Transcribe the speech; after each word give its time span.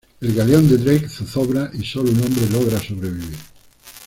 El 0.19 0.33
galeón 0.33 0.67
de 0.67 0.79
Drake 0.79 1.07
zozobra 1.07 1.69
y 1.75 1.85
solo 1.85 2.09
un 2.09 2.21
hombre 2.23 2.49
logra 2.49 2.79
sobrevivir. 2.79 3.37